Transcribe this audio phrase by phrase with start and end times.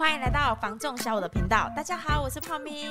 [0.00, 1.70] 欢迎来到房仲小五的频道。
[1.76, 2.86] 大家好，我是泡咪。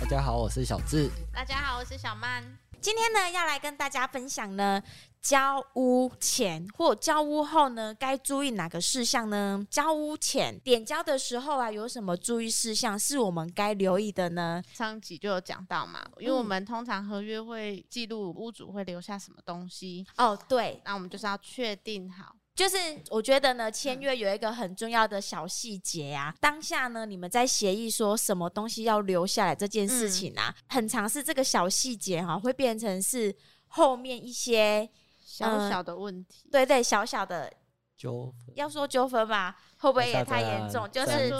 [0.00, 1.08] 大家好，我是小智。
[1.32, 2.42] 大家好，我是小曼。
[2.80, 4.82] 今天呢，要来跟大家分享呢，
[5.22, 9.64] 交屋前或交屋后呢，该注意哪个事项呢？
[9.70, 14.60] 交屋前点交的时候啊，有什么注意事项是我们该留意的呢？
[14.72, 20.04] 上集就有讲到嘛，因为我们通常合约会记录屋主会留下什么东西。
[20.16, 22.34] 哦，对，那我们就是要确定好。
[22.54, 22.76] 就是
[23.08, 26.34] 我觉得呢，签约有一个很重要的小细节啊。
[26.40, 33.34] 当下呢，你们在协议说什么东西要留下来这件事情啊，嗯、很常是这个小细节哈，会变成是
[33.68, 34.86] 后面一些
[35.24, 36.44] 小小的问题。
[36.46, 37.50] 嗯、对对，小小的
[37.96, 40.90] 纠纷，要说纠纷吧，会不会也太严重？
[40.90, 41.32] 就是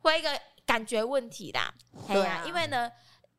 [0.00, 0.28] 会一个
[0.66, 1.72] 感觉问题啦。
[2.06, 2.90] 对呀、啊，因为呢，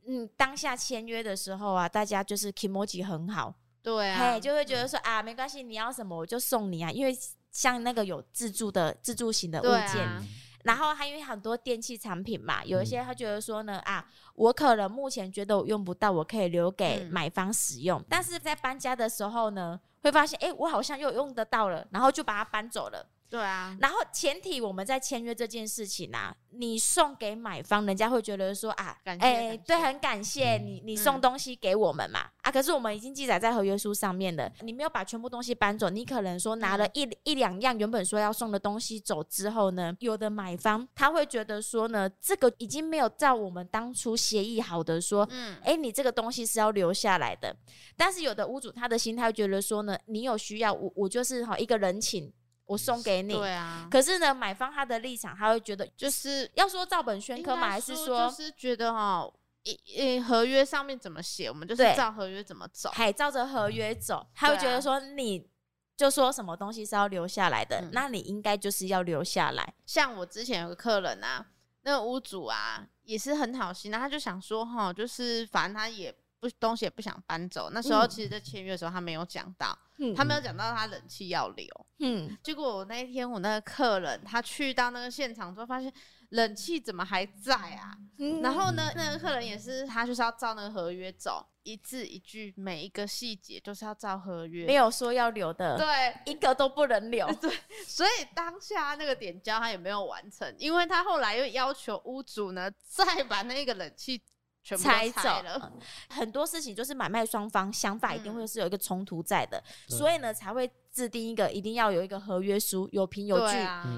[0.08, 3.54] 嗯，当下签约的时候啊，大家就是 kimoji 很好。
[3.86, 7.16] 对啊，嘿，就会觉得说啊，没关系，你要什么我就送你啊，因为
[7.52, 10.24] 像那个有自助的自助型的物件，啊、
[10.64, 23.08] 然后还有很多电器产品嘛，有一些他觉得说呢啊，我可能目前觉得我用不到，我可以留给买方使用，嗯、但是在搬家的时候呢，会发现哎，我好像又用得到了，然后就把它搬走了。
[23.36, 47.54] 对啊，然后前提我们在签约这件事情啊，你送给买方，人家会觉得说啊，哎，欸、对，很感谢你，你送东西给我们嘛，嗯、啊，可是我们已经记载在合约书上面了，你没有把全部东西搬走，你可能说拿了一、嗯、一两样原本说要送的东西走之后呢，有的买方他会觉得说呢，这个已经没有照我们当初协议好的说，嗯，哎，你这个东西是要留下来的，
[47.98, 52.32] 但是有的屋主他的心态觉得说呢，你有需要，我我就是好一个人情。
[52.66, 53.88] 我送给你，对啊。
[53.92, 59.32] 可是呢，买方他的立场，他会觉得就是要说照本宣科嘛，还是说就是觉得哈，
[59.64, 64.26] 一一合约上面怎么写，我们就是照合约怎么走，还照着合约走。
[64.34, 65.48] 他会觉得说，你
[65.96, 69.74] 就说什么东西是要留下来的，那你应该就是要留下来。
[69.86, 71.46] 像我之前有个客人啊，
[71.84, 77.70] 那个屋主啊，也是很好心，他就想说哈，就是反正他也不东西也不想搬走。
[77.72, 79.78] 那时候其实，在签约的时候，他没有讲到。
[79.98, 85.92] 嗯、他没有讲到他冷气要留，嗯，结果我那一天我那个客人他去到那个现场之后，发现
[86.30, 87.96] 冷气怎么还在啊？
[88.18, 97.50] 嗯、然后呢，那个客人也是他就是要照那个合约走，一字一句每一个细节都是要照合约，没有说要留的，对，一个都不能留， 对，
[97.86, 104.22] 所以当下那个点交他也没有完成，因为他后来又要求屋主呢再把那个冷气。
[104.68, 105.72] 全部拆走了，
[106.10, 113.54] 很多事情就是买卖双方想法一定会是有一个冲突在的，嗯、所以呢才会制定一个一定要有一个合约书，有凭有据，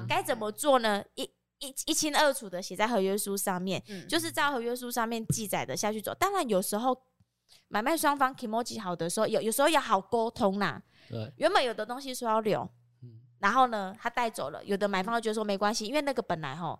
[0.09, 1.03] 该、啊、怎么做呢？
[1.13, 1.21] 一
[1.59, 6.11] 一一清二楚的写在合约书上面，嗯、就是照合约书上面记载的下去走。
[6.15, 6.99] 当然有时候
[7.67, 10.81] 买卖双方 kimochi 好的时候，有有时候也好沟通啦。
[11.07, 12.67] 对，原本有的东西说要留，
[13.03, 16.77] 嗯、然后呢他带走了，有的买方就觉得说没关系，因为那个本来齁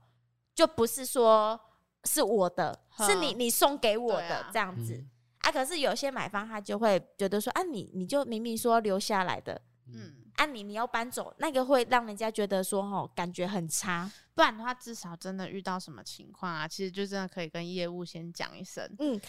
[0.55, 1.59] 就不是说。
[2.03, 5.03] 是我的，是你你送给我的这样子
[5.39, 9.59] 啊，可是有些买方他就会觉得说啊，你你就明明说留下来的，
[9.93, 19.19] 嗯，啊你你要搬走，那个会让人家觉得说哦感觉很差，不然的话至少真的遇到什么情况啊，其实就真的可以跟业务先讲一声，嗯，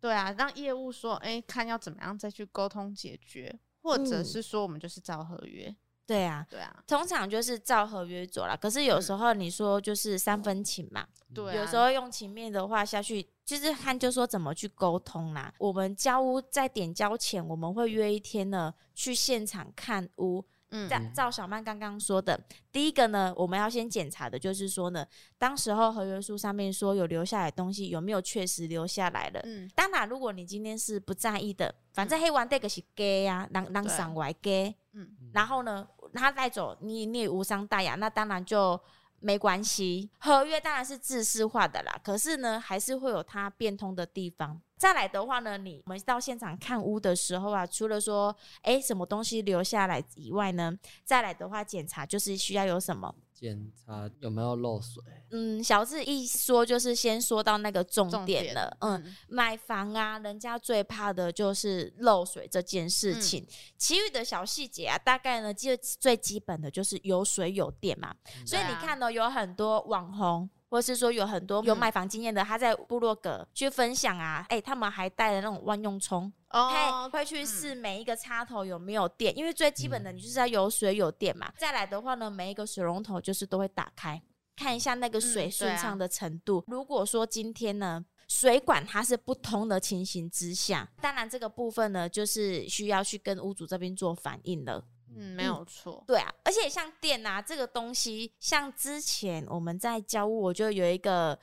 [0.00, 5.74] 对啊，让业务说哎，看要怎么样再去沟通解决，或者是说我们就是照合约。
[6.06, 8.56] 对啊，对啊，通常就是照合约走啦。
[8.56, 15.52] 可是有时候你说就是三分情嘛，对、嗯，有时候用情面的话下去，就是看就说怎么去沟通啦。
[15.58, 20.44] 我们交屋在点交前，我们会约一天呢，去现场看屋。
[20.70, 22.38] 嗯，照照小曼刚刚说的，
[22.72, 25.06] 第一个呢，我们要先检查的就是说呢，
[25.38, 29.40] 当时候合约书上面说有留下来的东西有没有确实留下来了。
[29.44, 34.74] 嗯，当然，如果你今天是不在意的，反正黑完这个是给呀，让让上外给。
[34.92, 38.80] 嗯，然后呢，他带走你你也无伤大雅，那当然就
[39.20, 40.10] 没关系。
[40.18, 44.60] 合约当然是制式化的啦，可是呢，还是会有它变通的地方。
[44.76, 53.14] 再来的话呢，你我们到现场看屋的时候啊，除了说哎什么东西留下来以外呢，再来的话检查就是需要有什么？
[53.38, 55.02] 检查有没有漏水？
[55.30, 58.70] 嗯，小智一说就是先说到那个重点了。
[58.70, 63.42] 点嗯，买房啊，人家最怕的就是漏水这件事情。
[63.42, 68.14] 嗯、其余的小细节啊，大概呢就最基本的就是有水有电嘛。
[68.38, 70.48] 嗯、所以你看呢、喔，有很多网红。
[70.68, 81.52] 或是说有很多有买房经验的，他在部落格去分享啊，哎、欸，他们还带了那种万用充，哦，会去试每一个插头有没有电，因为最基本的你就是要有水有电嘛。
[81.56, 84.20] 再来的话呢，每一个水龙头就是都会打开，
[84.56, 86.64] 看一下那个水顺畅的程度。
[86.66, 94.84] 如果说今天呢水管它是不通的情形之下，当然这个部分呢就是需要去跟屋主这边做反应了。
[95.16, 96.04] 嗯，没有错。
[96.06, 101.38] 对啊，而且像电啊这个东西，像之前我们在交屋，我就有一个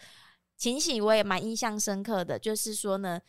[0.56, 3.20] 情形，我也蛮印象深刻的，就是说呢，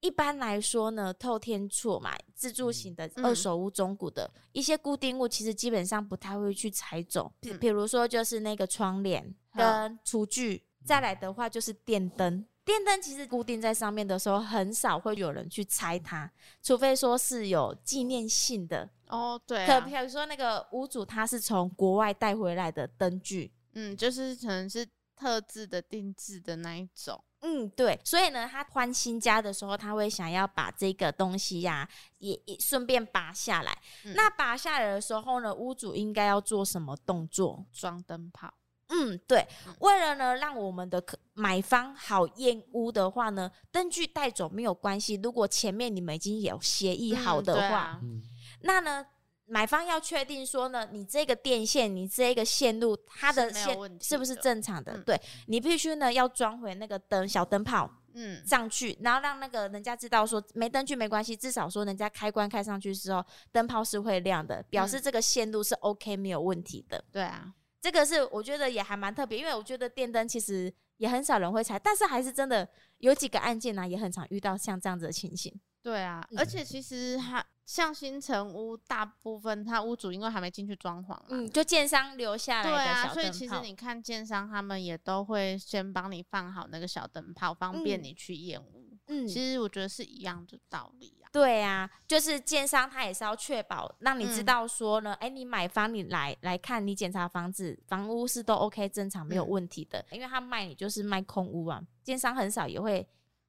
[0.00, 7.32] 一般来说呢，透天厝嘛，自住型的二手屋、中古的、嗯、一些固定物，其实基本上不太会去拆走。
[7.40, 12.46] 比、嗯、比如说，就是那个窗帘跟厨具，再来的话就是电灯。
[12.64, 16.30] 电灯其实固定在上面的时候，很少会有人去拆它，
[16.62, 19.40] 除非说是有纪念性的哦。
[19.46, 27.22] 对、啊，可比如说那个屋主他是从国外带回来的灯具，嗯，就是可能是特制的、定制的那一种。
[27.40, 27.98] 嗯，对。
[28.04, 31.88] 所以呢，他换新家的时候，他会想要把这个东西呀、啊，
[32.18, 34.12] 也也顺便拔下来、嗯。
[34.14, 37.64] 那拔下来的时候呢，屋主应该要做什么动作？
[37.72, 38.52] 装灯泡。
[38.90, 39.46] 嗯，对，
[39.80, 45.20] 为了呢，让我们的客买方好验屋的话呢，灯具带走没有关系。
[45.22, 49.04] 如果前面你们已经有协议好的话，嗯啊、那呢，
[49.46, 54.92] 买方要确定说呢，你这个电线，你这个线路，它的线是不是正常的？
[54.92, 66.98] 嗯、对，你必须呢要装回那个灯小灯泡，嗯，上去，然后让那个人家知道说没灯具没关系，至少说人家开关开上去之后，灯泡是会亮的，表示这个线路是 OK 没有问题的。
[66.98, 67.54] 嗯、对啊。
[67.80, 72.68] 这个是我觉得也还蛮特别，因为我觉得电灯其实也很少人会拆，但是还是真的
[72.98, 75.58] 有几个案件呢、啊，也很常遇到像这样子的情形。
[75.80, 82.70] 对啊，嗯、而且其实还像新城屋，大部分他屋主因为还没进去装潢，嗯，就建商留下来。
[82.70, 88.96] 对啊，所以其实你看建商他们也都会先帮你放好那个小灯泡，方便你去验屋。
[89.08, 91.28] 嗯，其实我觉得是一样的道理啊。
[91.30, 103.06] 对啊，就是建商他也是要确保让你知道说呢，哎、嗯，你买房你来来看你检查房子房屋是都 OK 正常没有问题的，嗯、因为他卖你就是卖空屋啊，建商很少也会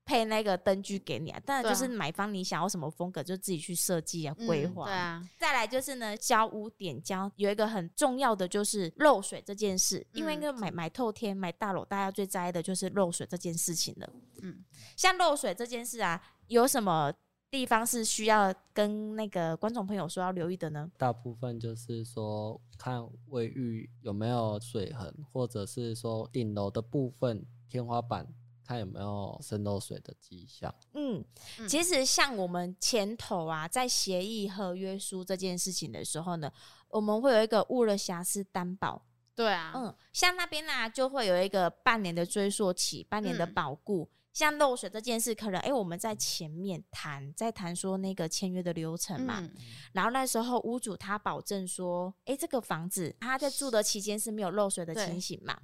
[0.09, 4.87] 配那个灯具给你啊，当然就是买方你想要什么风格就自己去设计啊规划、嗯。
[4.87, 14.09] 对啊，再来就是呢，交屋点交有一个很重要的就是漏水这件事，因为那个买买透天买大楼，大家最在意的就是漏水这件事情了。
[14.41, 14.65] 嗯，
[14.97, 17.13] 像漏水这件事啊，有什么？
[17.51, 20.87] 地方是需要跟那个观众朋友说要留意的呢？
[20.99, 28.27] 大部分就是说看卫浴有没有水痕，或者是说顶楼的部分天花板
[28.69, 30.71] 看有没有渗漏水的迹象。
[30.93, 31.25] 嗯，
[31.67, 36.51] 其实像我们前头啊，在协议合约书这件事情的时候呢，
[36.89, 39.03] 我们会有一个误了瑕疵担保。
[39.33, 44.07] 对啊，嗯，像那边呢、啊、就会有一个半年的追溯期，半年的保固。
[44.11, 49.51] 嗯像漏水这件事，可能哎、欸，我们在前面谈，在谈说那个签约的流程嘛、嗯。
[49.93, 55.59] 然后那时候屋主他保证说，哎、欸，这个房子他在住的期间是没有漏水的情形嘛。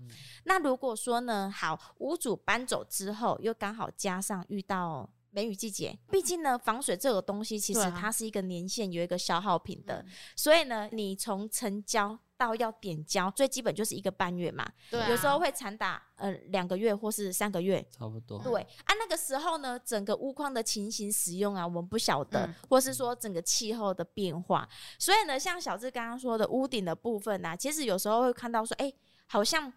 [0.45, 10.03] 那如果说呢，好，屋主搬走之后，又刚好加上遇到梅雨季节，毕竟呢，防水这个东西其实它是一个年限，有一个消耗品的，
[10.35, 12.17] 所以呢，你从成交。
[12.37, 18.43] 到要点交，最基本就是一个半月嘛，对啊、有时候会长达呃两个月或是三个月，差不多。
[18.43, 24.67] 对，啊，那个时候呢，整个屋况的情形使用啊，我们不晓得、嗯，或是说整个气候的变化，
[24.99, 28.95] 所以呢，像小智刚刚说的屋顶的部分啊，其实有时候会看到说，哎、欸，
[29.27, 29.71] 好像。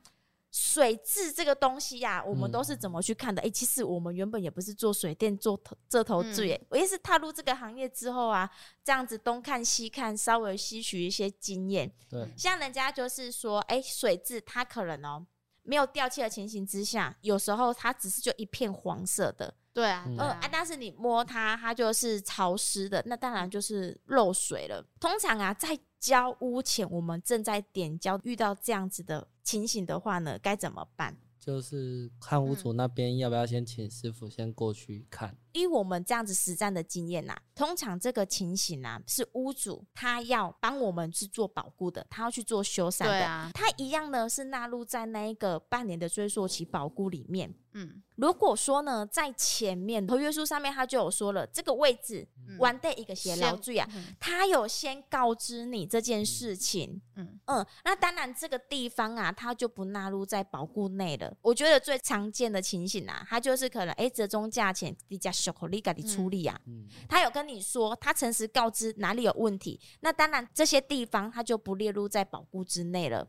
[0.51, 3.43] 水质这个东西呀、啊，我们都是怎么去看的？
[3.43, 8.49] 哎、嗯欸，其实我们原本也不是做水电做头这头最耶、嗯，我也是踏入这个行业之后啊，
[8.83, 11.93] 这样子东看西看，稍微吸取一些经验。
[12.09, 15.27] 对，像人家就是说，哎、欸，水质它可能哦、喔、
[15.63, 19.55] 没有掉漆的情形之下，有时候它只是就一片黄色的。
[19.75, 24.85] 对啊，嗯啊，但是你摸它，它就是潮湿的，那当然就是漏水了。
[24.99, 31.17] 通常啊，在交屋前，我们正在点交，遇到这样子的情形的话呢，该怎么办？
[31.41, 35.35] 就是看屋主那边要不要先请师傅先过去看。
[35.59, 47.55] 以我们这样子实战的经验呐、啊，通常这个情形啊，是屋主他要帮我们去做保固的，他要去做修缮的，他一样呢是纳入在那一个半年的追溯期保固里面。
[47.73, 52.27] 嗯，如果说呢，在前面合约书上面他就有说了，这个位置
[52.59, 53.87] 完带一个协劳罪啊，
[54.19, 57.01] 他有先告知你这件事情。
[57.15, 61.37] 嗯嗯，那当然这个地方啊，他就不纳入在保固内了。
[61.43, 66.61] 我觉得最常见的情形啊，他就是可能哎、欸、折中价钱比较小，合理给你处理啊。
[66.67, 73.29] 嗯，他有跟你说，他诚实告知哪里有问题，那当然这些地方他就不列入在保护之内了。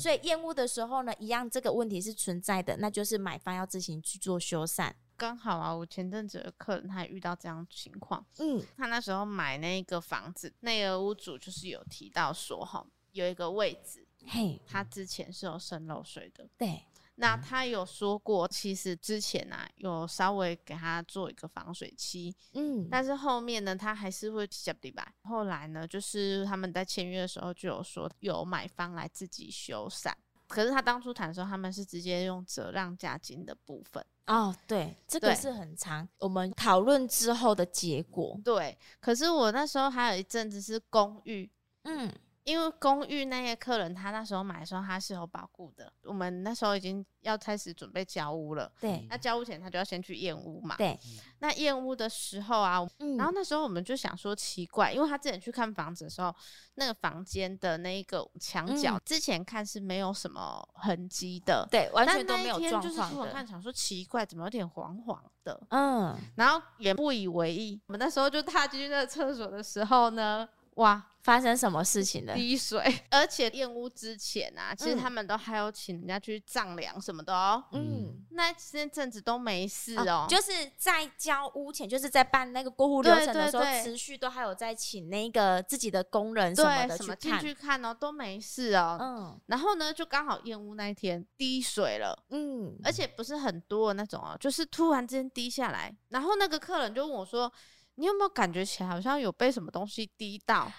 [0.00, 4.92] 所以验屋的时候呢，一样这个问题是存在的，那就是买方要自行去做修缮。
[5.16, 16.82] 刚好啊，我前阵子的客人他也遇到这样情况，嗯，他那时候买那个房子，那个屋主就是有提到说哈，有一个位置，嘿，他之前是有渗漏水的，对。
[17.18, 25.06] 那他有说过，其实之前啊，有稍微给他做一个防水漆，嗯，但是后面呢，他还是会接地板。
[25.22, 30.12] 后来呢，就是他们在签约的时候就有说，有买方来自己修缮。
[30.46, 34.04] 可是他当初谈的时候，他们是直接用折让价金的部分。
[34.26, 38.38] 哦，对，这个是很长，我们讨论之后的结果。
[38.44, 41.50] 对，可是我那时候还有一阵子是公寓，
[41.84, 42.12] 嗯。
[42.46, 45.92] 因为公寓那些客人，他那时候买的时候他是有保固的。
[46.04, 48.70] 我们那时候已经要开始准备交屋了。
[48.80, 49.04] 对。
[49.10, 50.76] 那交屋前他就要先去验屋嘛。
[50.76, 50.96] 对。
[51.40, 56.32] 那验屋的时候啊，嗯、然后那时候我们就想说奇怪，因为他之前去看房子的时候，
[56.76, 65.60] 那个房间的那一个墙角、嗯、之前看是没有什么痕迹的，对，完全都没有状况就是我看，想说奇怪，怎么有点黄黄的？
[65.70, 66.16] 嗯。
[66.36, 67.80] 然后也不以为意。
[67.88, 70.48] 我们那时候就踏进去那个厕所的时候呢。
[70.76, 72.36] 哇，发生什么事情了？
[72.36, 72.80] 滴水，
[73.10, 77.64] 而且验屋之前啊，其实他们都还有请人家去丈量什么的哦。
[77.72, 88.96] 嗯，那这阵子都没事哦，就是在交屋前，就是在办那个过户流程的时候，持续都还有在请那个自己的工人什么的去看，进去看哦，都没事哦。
[89.00, 92.16] 嗯，然后呢，就刚好验屋那一天滴水了。
[92.30, 97.52] 嗯，而且不是很多的那种哦，就是突然之间滴下来，然后那个客人就问我说。
[97.98, 100.70] 你有没有感觉起来好像有被什么东西滴到？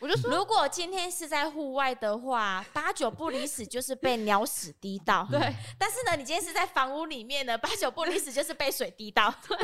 [0.00, 5.26] 我就说，如果今天是在户外的话， 八九不离十就是被鸟屎滴到。
[5.30, 5.38] 对，
[5.78, 9.32] 但是呢，你今天是在房屋里面呢，八九不离十就是被水滴到。
[9.46, 9.56] 对，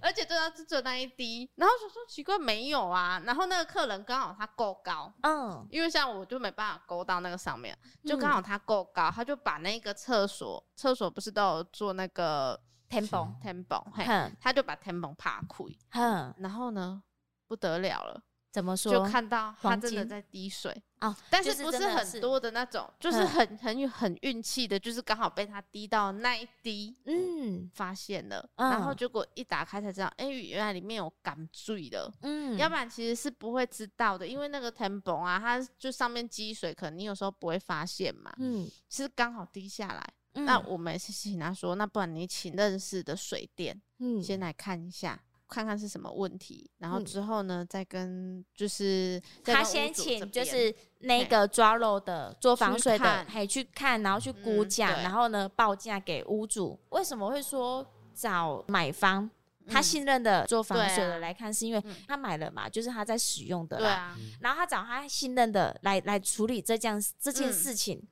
[0.00, 1.50] 而且对啊，就只有那一滴。
[1.56, 3.20] 然后就说奇怪，没有啊。
[3.26, 12.58] 然后那个客人刚好他够高，嗯，因为像我就没办法勾到那个上面，就刚好他够高，他就把那个厕所，厕所不是都有做那个。
[12.92, 14.04] temple temple，，嘿，
[14.38, 17.02] 他就把 temple 爬开，哼，然后呢，
[17.48, 18.22] 不得了了，
[18.52, 18.92] 怎么说？
[18.92, 40.06] 就看到它真的在滴水啊，但是不是很多的那种，就是很很很运气的，就是刚好被它滴到那一滴，嗯，发现了，然后结果一打开才知道，哎，原来里面有感醉的，嗯，要不然其实是不会知道的，因为那个天崩啊，它就上面积水，可能你有时候不会发现嘛，嗯，是刚好滴下来。
[40.34, 56.78] 嗯、那我们也是请他说，那不然你请认识的水电，嗯，先来看一下，看看是什么问题，然后之后呢，再跟就是他先请就是那个抓漏的做防水的，还去看，然后去估价，嗯、然后呢报价给屋主。
[56.90, 59.30] 为什么会说找买方
[59.68, 61.52] 他信任的做防水的来看？
[61.52, 67.98] 是因为他买了嘛，就是他在使用的啦，然后他找他信任的来来处理这件这件事情。
[67.98, 68.08] 嗯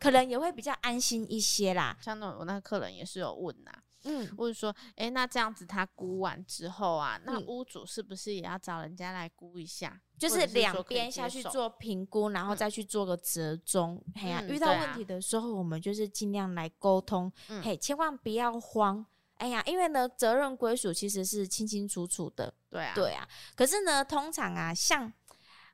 [0.00, 1.98] 可能也会比较安心一些啦。
[2.00, 3.72] 像那我那个客人也是有问呐，
[4.04, 10.00] 嗯，或者说，哎、欸，那这样子他估完之后啊，那屋主是不是也要找人家来估一下？
[10.18, 14.02] 就是两边下去做评估，然后再去做个折中。
[14.14, 17.32] 嘿呀，遇到问题的时候，我们就是尽量来沟通。
[17.48, 19.04] 嗯、嘿，千万不要慌。
[19.36, 22.52] 哎呀，因为呢，责任归属其实是清清楚楚的。
[22.68, 23.28] 对啊，对啊。
[23.54, 25.12] 可是呢，通常啊，像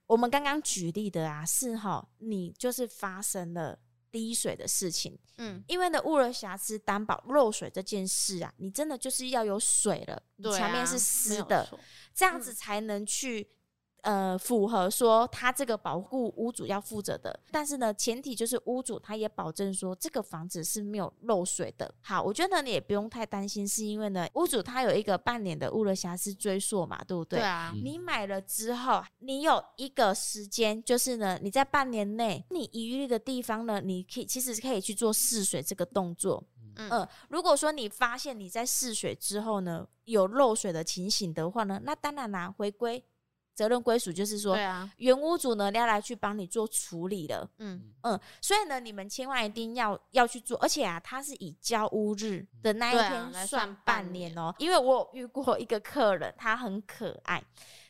[0.07, 3.79] 我们刚刚举例的啊，是哈，你就是发生了。
[4.15, 10.23] 滴水的事情，嗯，因为呢，物了瑕疵担保漏水这件事啊，你真的就是要有水了，
[10.57, 11.69] 墙、啊、面是湿的，
[12.15, 13.49] 这样子才能去。
[14.05, 21.91] 呃，符合说他这个保护屋主要负责的，但是呢，前提就是屋主他也保证说这个房子是没有漏水的。
[22.03, 27.39] 好，我觉得你也不用太担心，是因为呢，屋主他有一个半年的物流瑕疵追溯嘛，对不对？
[27.39, 27.73] 对啊。
[27.83, 36.45] 你买了之后，你有一个时间，就是呢，你在半年内你疑虑的地方呢，你可以其实可以去做试水这个动作。
[36.77, 43.03] 嗯、呃，如果说你发现你在试水之后呢，有漏水的情形的话呢，那当然啦，回归。
[43.55, 44.57] 责任归属就是说，
[44.97, 47.49] 原屋主呢要来去帮你做处理了。
[47.59, 54.55] 嗯嗯，所以呢，你们千万一定要要去做，而且啊，他是以交屋日的那一天算半年哦。
[54.59, 57.43] 因为我有遇过一个客人，他很可爱，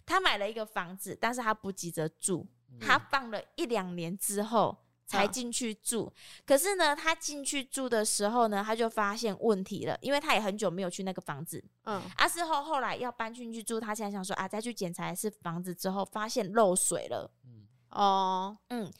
[0.04, 2.46] 他买了一个房子，但是他不急着住，
[2.80, 4.83] 他放了一两年之后。
[5.06, 6.10] 才进去住，
[6.46, 11.62] 可是呢，他进去住的时候呢，他就发现问题了，因为他也很久没有去那个房子。
[11.84, 17.30] 嗯，啊，事后后来要搬进去住，他现在想说啊，再去检查一次房子之后，发现漏水了。
[17.44, 18.90] 嗯，哦，嗯，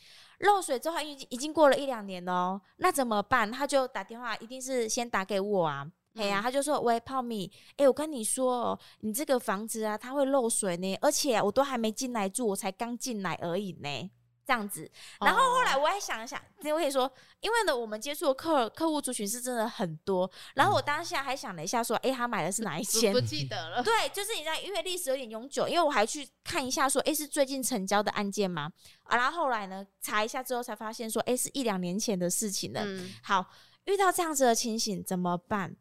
[0.40, 3.50] 漏水之后已经已经过了一两年了哦，那怎么办？
[3.50, 5.90] 他就打电话，一定是先打给我啊。
[6.16, 14.11] 哎呀、嗯，他就说喂，泡米，哎、欸，我跟你说哦，你这个房子啊，它会漏水呢，而且我都还没进来住，我才刚进来而已呢。
[14.46, 17.10] 这样子，然后后来我还想一想，我跟你说，
[17.40, 23.12] 因为呢，我们接触的客客户族群是真的很多，然后我当下还想了一下，说，哎，他买的是哪一间？
[23.12, 23.82] 不记得了。
[23.84, 28.70] 对，就是你知道，因为历史有点永久，因为我还去看一下，说，哎，是最近成交的案件吗？
[29.04, 32.80] 啊，然后后来呢，查一下之后才发现，说，哎，是一两年前的事情了。
[32.84, 33.46] 嗯、好。
[33.86, 35.76] 遇到这样子的情形怎么办？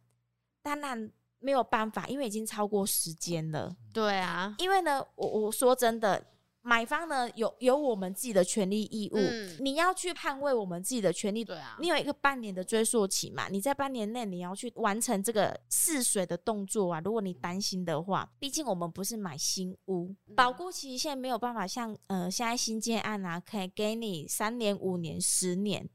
[0.62, 3.74] 当然没有办法，因为已经超过时间了。
[3.94, 6.22] 对啊，因为呢，我我说真的。
[6.66, 11.44] 买方呢，有有我们自己的权利义务，嗯、你要去捍卫我们自己的权利。
[11.44, 17.02] 对啊，你有一个半年的追溯期嘛，你在半年内你要去完成这个试水的动作啊。
[17.04, 25.90] 如果你担心的话，毕竟我们不是买新屋，嗯、保固期限没有办法像呃现在新建案啊，可以给你三年、五年、十年。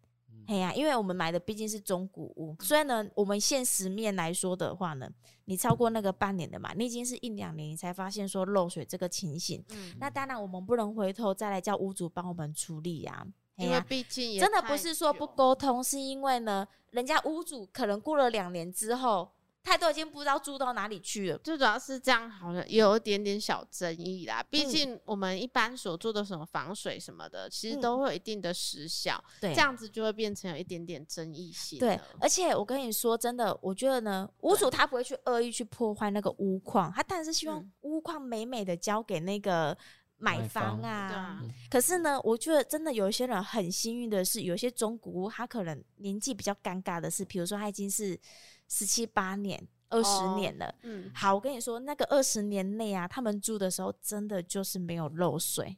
[0.49, 5.07] 哎呀、啊，因为我们买的毕竟是中古屋，所以呢，我们现实面来说的话呢，
[5.45, 13.27] 你超过那个半年的嘛，你已经是一两年，你才发现说漏水这个情形，嗯，那当然我们不能回头再来叫屋主帮我们处理呀、啊，
[13.57, 19.31] 因为毕竟也真的不是说不沟通，是因为呢，人家屋主可能过了两年之后。
[19.65, 24.43] 他都已经不知道住到哪里去了，最主要是这样，好像有一点点小争议啦。
[24.49, 31.79] 毕竟我们一般所做的什么防水什么的，其实都会有一定的时效，对，这样子就会变成有一点点争议性。
[31.79, 39.77] 对，而且我跟你说真的，我觉得呢，屋主他不会去恶意去破坏那个屋况，他当然是希望屋况美美的交给那个
[40.17, 41.43] 买方啊。
[41.69, 48.19] 可是呢，我觉得真的有一些人很幸运的是，有些中古屋他可能年纪比较尴尬的是，比如说他已经是。
[48.69, 50.67] 十七八年、二十年了。
[50.67, 55.77] 哦、嗯，好，我跟你说，那个二十年内啊，他们住的时候真的就是没有漏水。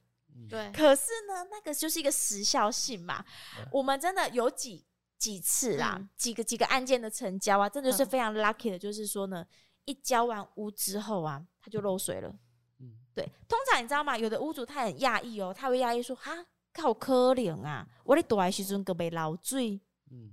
[0.48, 0.70] 对。
[0.72, 3.24] 可是呢，那个就是一个时效性嘛。
[3.56, 4.84] 对我们真的有几
[5.18, 9.46] 几次啦，嗯、几个几个案件的成交啊，真的是非常 lucky 的，就是说呢，
[9.84, 12.34] 一交完屋之后啊，它就漏水了。
[12.80, 13.24] 嗯，对。
[13.46, 14.16] 通常你知道吗？
[14.16, 16.32] 有的屋主他很讶异哦，他会讶异说：“哈，
[16.72, 19.80] 靠可怜啊，我的大时阵个被漏水。”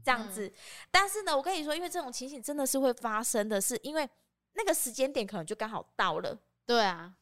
[0.03, 0.51] 这样子，
[0.89, 4.10] 但是呢，我跟你说，因为这种情形真的是会发生的，是因为
[4.53, 6.38] 那个时间点可能就刚好到了。
[6.65, 7.13] 对啊，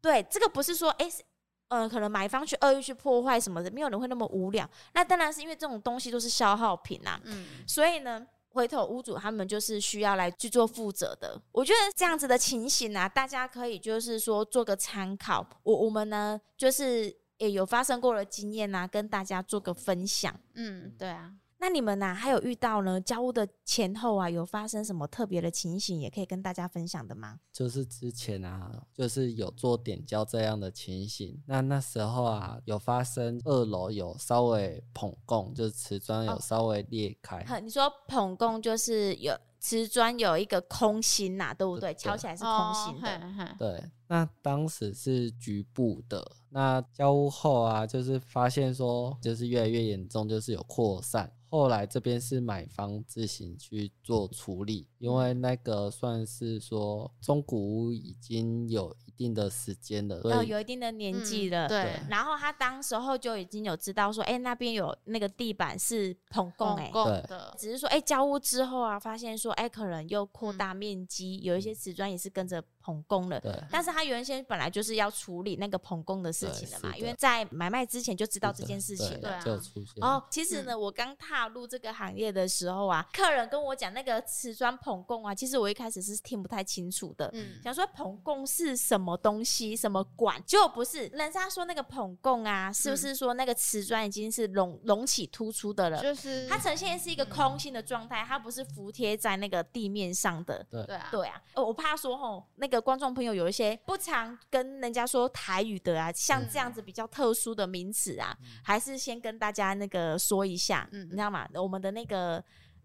[0.00, 1.24] 对，这个不是说，哎、欸，
[1.68, 4.68] 呃，可能买方去恶意去破坏什么的，没有人会那么无聊。
[4.94, 11.40] 那当然是因为这种东西都是消耗品啊，嗯，所以呢，回头屋主他们就是需要来去做负责的。
[11.52, 15.46] 我觉得这样子的情形啊，大家可以就是说做个参考。
[15.62, 20.34] 我我们呢，就是也有发生过的经验啊，跟大家做个分享。
[20.54, 21.32] 嗯，对啊。
[21.60, 22.14] 那你们呢、啊？
[22.14, 23.00] 还有遇到呢？
[23.00, 27.40] 交屋的前后啊，有发生什么特别的情形，也可以跟大家分享的吗？
[27.52, 31.42] 就是之前啊，就是有做点交这样的情形。
[31.46, 37.44] 那那时候啊，有发生二楼有稍微捧供，就是瓷砖有稍微裂开。
[37.48, 41.92] 哦、你说捧供就是有瓷砖有一个空心呐、啊，对不对？
[41.94, 43.18] 敲起来是空心的。
[43.18, 46.24] 哦、对，那当时是局部的。
[46.50, 51.30] 那交屋后啊，就是发现说，就是越来越严重，就是有扩散。
[51.50, 62.00] 后来这边是买方自行去做处理，因为那个算是说中古屋已经有一定的时间了，哦，有一定的年纪了，嗯、对。
[62.08, 67.38] 然后他当时候就已经有知道说，哎、欸，那边有那个地板是统共哎，对。
[67.56, 73.52] 只是说，哎、欸，交屋之后啊，发现说，哎、欸，可能又扩大面积，嗯、有一些瓷砖也是跟着膨共了，对。
[73.70, 80.04] 但是他原先本来就是要处理那个捧供的事情的嘛，的因为在买卖之前就知道这件事情了，对，就出现。
[80.04, 81.48] 哦，其实呢，嗯、我刚踏。
[81.48, 96.02] 入这个行业的时候啊，客人跟我讲那个瓷砖捧供啊，其实我一开始是听不太清楚的，嗯，想说捧供是什么东西，什么管，结果不是，人家说那个捧供啊，是不是说那个瓷砖已经是隆隆起突出的了？
[96.02, 100.62] 就是它呈现是一个空心的状态，它不是服贴在那个地面上的。
[100.70, 111.48] 对对啊，对啊，我怕说吼，那个观众朋友有一些不常跟人家说台语的啊，像这样子比较特殊的名词啊，嗯、还是先跟大家那个说一下，嗯，你知道吗？
[111.54, 112.38] 我们的那个，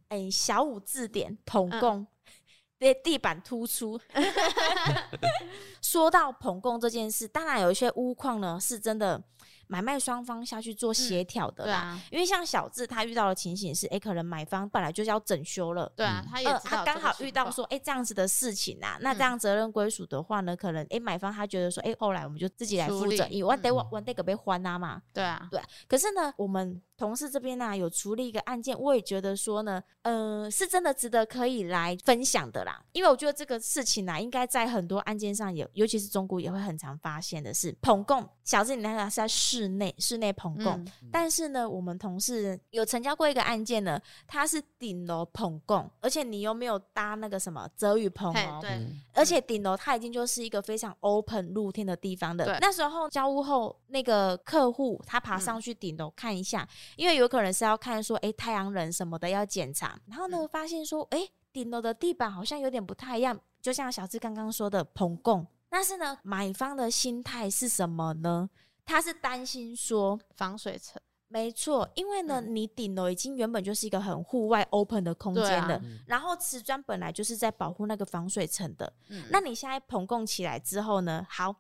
[0.10, 2.06] 哎、欸，小五字典膨共，
[2.80, 4.00] 地、嗯、地板突出。
[5.82, 9.24] 说到捧共这件事，当然有一些钨矿呢，是真的。
[9.68, 26.82] 买卖双方下去做协调的啦，嗯啊、因为像小智他遇到的情形是，哎、欸，可能买方本来就是要整修了，对啊，他也他刚好遇到说，哎、欸，这样子的事情啊，那这样责任归属的话呢，可能哎、欸，买方他觉得说，哎、欸，后来我们就自己来负责，因为我得我我得个被还啊嘛，对啊，对，可是呢，我们。
[26.96, 32.82] 同事这边呢、啊、有处理一个案件，我也觉得说呢，呃，是真的值得可以来分享的啦。
[32.94, 38.26] 因为我觉得这个事情呢、啊，应该在很多案件上也，尤其是中国也会很常发现的是捧共。
[38.44, 40.74] 小智，你那个是在室内，室内棚共。
[40.74, 52.46] 嗯、但是呢，我们同事有成交过一个案件呢，它是顶楼棚共，而且你又没有搭那个什么遮雨棚哦，对，而且顶楼它已经就是一个非常 open 露天的地方的。
[52.46, 56.64] 对那时候交屋后，那个客户他爬上去顶楼看一下。
[56.64, 65.46] 嗯因为有可能是要看说，哎，太阳能什么的要检查，然后呢，发现说，哎，顶楼的地板好像有点不太一样，就像小智刚刚说的棚共。
[65.70, 68.50] 但是呢，买方的心态是什么呢？
[68.86, 81.56] 他是担心说防水层没错，因为呢，嗯、你顶楼已经原本就是一个很户外 open 的空间了，啊、然后瓷砖本来就是在保护那个防水层的，嗯、那你现在棚供起来之后呢，好。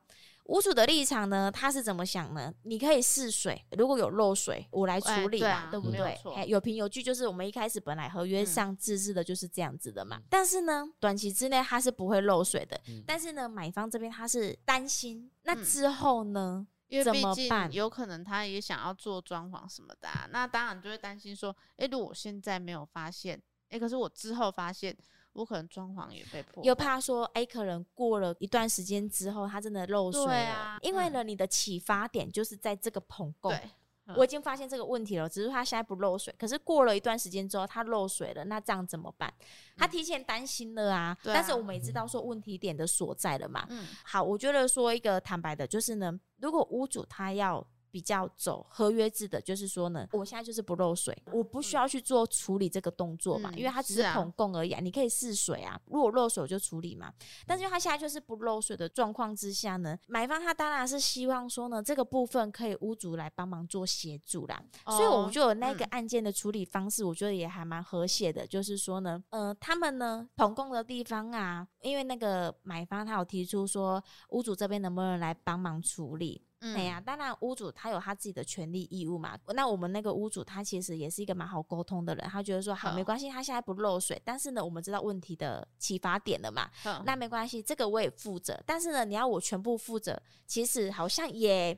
[0.47, 2.53] 屋主的立场呢，他是怎么想呢？
[2.63, 6.19] 你可以试水，如果有漏水，我来处理嘛，欸对，啊、对不对？
[6.25, 10.17] 有，有凭有据，就是我们一开始本来合约上自制的就是这样子的嘛。
[10.17, 12.77] 嗯、但是呢，短期之内它是不会漏水的。
[12.89, 16.67] 嗯、但是呢，买方这边他是担心，那之后呢？
[16.97, 24.95] 因为毕竟有可能他也想要做装潢什么的，啊，那当然就会担心说，哎，如果我现在没有发现，哎，可是我之后发现。
[25.33, 30.31] 我可能装潢也被破，又怕说，哎、欸，可能过了一段时间之后，它真的漏水了。
[30.31, 33.51] 啊、因为呢，嗯、你的启发点就是在这个棚供。
[33.51, 33.71] 对，嗯、
[34.15, 36.33] 我已经发现这个问题了，只是它现在不漏水。
[36.37, 39.33] 可是过了一段时间之后，它漏水了，那这样怎么办？
[39.77, 41.17] 他提前担心了啊。
[41.23, 43.65] 嗯、但是我们也知道说问题点的所在了嘛。
[43.69, 43.87] 嗯。
[44.03, 47.65] 好，我觉得说一个坦白的，就是呢，如果屋主他要。
[47.93, 57.13] 比较走合约制的，就是说呢，我现在就是不漏水，我不需要去做处理这个动作嘛，嗯、因为它只是统供而已，啊，啊你可以试水啊，如果漏水我就处理嘛。
[57.45, 64.59] 但是因为它现在就是不漏水的状况之下呢，买方他当然是希望说呢，这个部分可以屋主来帮忙做协助啦。
[64.85, 76.41] 哦、所以我们就有那个案件的处理方式，我觉得也还蛮和谐的，嗯、就是说呢，呃，他们呢统共的地方啊，因为那个买方他有提出说，屋主这边能不能来帮忙处理？
[76.73, 79.37] 对呀、当然屋主他有他自己的权利义务嘛。
[79.47, 86.69] 那我们那个屋主他其实也是一个蛮好沟通的人，他觉得说好没关系，他现在不漏水，但是呢，我们知道问题的启发点了嘛。
[86.85, 88.57] 嗯、那没关系，这个我也负责。
[88.65, 91.77] 但是呢，你要我全部负责，其实好像也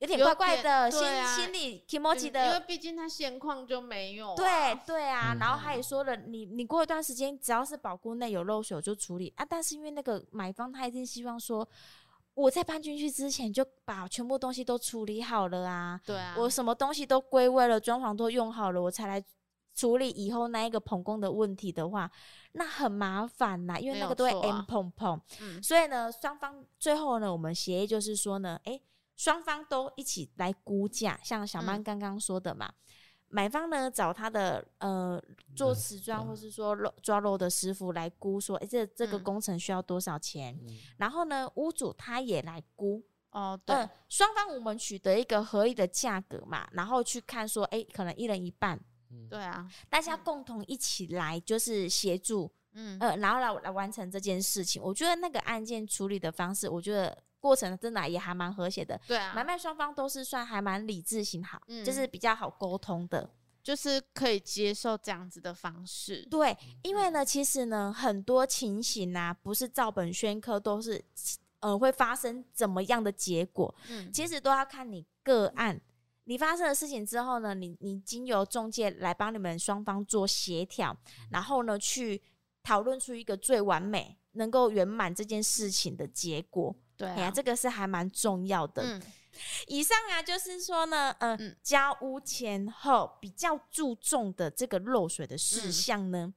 [0.00, 4.36] 有点怪怪的，心心里 kimochi 的，因为毕竟他现况就没有、啊。
[4.36, 9.46] 对对啊，嗯、然后他也说了，你你过一段时间，只要是保固内有漏水我就处理啊。
[9.48, 11.66] 但是因为那个买方他一定希望说。
[12.36, 15.98] 我在搬进去之前就把全部东西都处理好了啊！
[16.04, 19.24] 对啊，我什么东西都归位了，装潢都用好了，我才来
[19.74, 22.10] 处理以后那一个棚工的问题的话，
[22.52, 25.18] 那很麻烦呐，因为那个都会 M 碰碰。
[25.40, 28.82] 嗯，所以呢，双方最后呢，我们协议就是说呢，诶，
[29.16, 32.68] 双方都一起来估价，像小曼刚刚说的嘛。
[32.68, 32.72] 嗯
[33.36, 35.22] 买方呢，找他的呃
[35.54, 40.58] 做瓷砖或是说漏抓漏的师傅来估，说哎、欸、这这个工程需要多少钱？
[40.62, 43.76] 嗯、然后呢，屋主他也来估哦，对，
[44.08, 48.80] 双、呃、方我们取得一个合理的价格嘛，然后去看说哎、欸、可能一人一半，
[49.28, 54.82] 对啊，大家共同一起来就是协助，嗯呃，然后来来完成这件事情。
[54.82, 57.14] 我觉得那个案件处理的方式，我觉得。
[57.46, 63.30] 过程真的也还蛮和谐的，对啊，买卖双方都是算还蛮理智型好，嗯，就是比较好沟通的，
[63.62, 66.26] 就是可以接受这样子的方式。
[66.28, 71.00] 对，因为呢，其实呢，很多情形啊，不是照本宣科，都是
[71.60, 75.80] 呃会发生怎么样的结果，嗯，其实都要看你个案，
[76.24, 80.96] 你发生的事情之后呢，你你经由中介来帮你们双方做协调，
[81.30, 82.20] 然后呢，去
[82.64, 86.74] 讨论出一个最完美、能够圆满这件事情的结果。
[86.96, 88.82] 对呀、啊，这个是还蛮重要的。
[88.82, 89.02] 嗯、
[89.66, 96.32] 以上啊，就是说呢，呃，嗯、交屋前后比较注重的这个漏水的事项呢。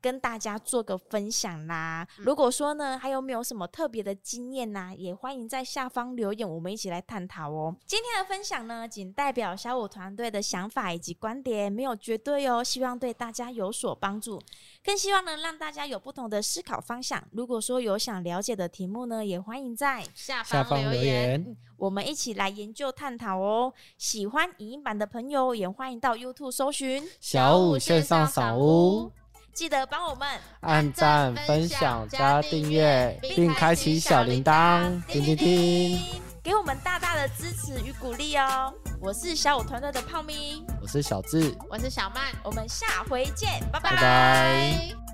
[0.00, 2.06] 跟大家做个分享啦。
[2.16, 7.74] 如果说呢，还有没有什么特别的经验呐，也欢迎在下方留言，我们一起来探讨哦。
[7.86, 12.62] 今天的分享呢，仅代表小五团队的想法以及观点，没有绝对哦。
[12.64, 14.40] 希望对大家有所帮助，
[14.84, 17.22] 更希望能让大家有不同的思考方向。
[17.32, 23.72] 如果说有想了解的题目呢，也欢迎在下方留言，我们一起来研究探讨哦。
[23.98, 29.10] 喜欢影音版的朋友，也欢迎到 YouTube 搜寻小五线上扫屋。
[29.52, 30.28] 记得帮我们
[30.60, 35.98] 按赞、分享、加订阅，并开启小铃铛，叮叮叮，
[36.42, 38.72] 给我们大大的支持与鼓励哦！
[39.00, 43.90] 我是小五团队的泡咪，我是小智，我是小曼，我们下回见，拜拜。
[43.90, 45.09] 拜拜。